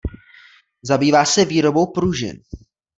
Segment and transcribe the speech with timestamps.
[0.83, 2.41] Zabývá se výrobou pružin.